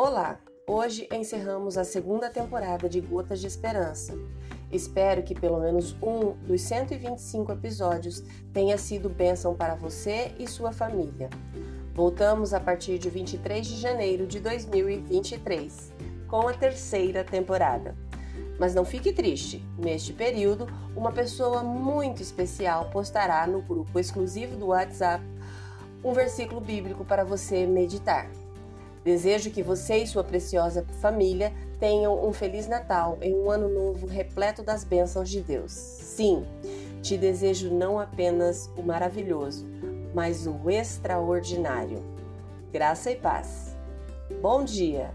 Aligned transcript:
Olá! 0.00 0.38
Hoje 0.64 1.08
encerramos 1.12 1.76
a 1.76 1.82
segunda 1.82 2.30
temporada 2.30 2.88
de 2.88 3.00
Gotas 3.00 3.40
de 3.40 3.48
Esperança. 3.48 4.16
Espero 4.70 5.24
que 5.24 5.34
pelo 5.34 5.58
menos 5.58 5.92
um 6.00 6.34
dos 6.46 6.60
125 6.60 7.50
episódios 7.50 8.22
tenha 8.52 8.78
sido 8.78 9.08
bênção 9.08 9.56
para 9.56 9.74
você 9.74 10.32
e 10.38 10.46
sua 10.46 10.70
família. 10.70 11.28
Voltamos 11.96 12.54
a 12.54 12.60
partir 12.60 12.96
de 12.96 13.10
23 13.10 13.66
de 13.66 13.74
janeiro 13.74 14.24
de 14.24 14.38
2023 14.38 15.92
com 16.28 16.46
a 16.46 16.54
terceira 16.54 17.24
temporada. 17.24 17.96
Mas 18.56 18.76
não 18.76 18.84
fique 18.84 19.12
triste, 19.12 19.66
neste 19.76 20.12
período, 20.12 20.68
uma 20.94 21.10
pessoa 21.10 21.64
muito 21.64 22.22
especial 22.22 22.88
postará 22.90 23.48
no 23.48 23.62
grupo 23.62 23.98
exclusivo 23.98 24.56
do 24.56 24.68
WhatsApp 24.68 25.24
um 26.04 26.12
versículo 26.12 26.60
bíblico 26.60 27.04
para 27.04 27.24
você 27.24 27.66
meditar. 27.66 28.30
Desejo 29.08 29.50
que 29.50 29.62
você 29.62 30.02
e 30.02 30.06
sua 30.06 30.22
preciosa 30.22 30.84
família 31.00 31.50
tenham 31.80 32.28
um 32.28 32.30
Feliz 32.30 32.68
Natal 32.68 33.16
em 33.22 33.34
um 33.34 33.50
ano 33.50 33.66
novo 33.66 34.06
repleto 34.06 34.62
das 34.62 34.84
bênçãos 34.84 35.30
de 35.30 35.40
Deus. 35.40 35.72
Sim, 35.72 36.44
te 37.00 37.16
desejo 37.16 37.72
não 37.72 37.98
apenas 37.98 38.70
o 38.76 38.82
maravilhoso, 38.82 39.64
mas 40.14 40.46
o 40.46 40.68
extraordinário. 40.68 42.04
Graça 42.70 43.10
e 43.10 43.16
paz. 43.16 43.74
Bom 44.42 44.62
dia! 44.62 45.10